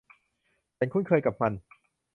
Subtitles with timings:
[0.77, 1.53] ฉันคุ้นเคยกับมัน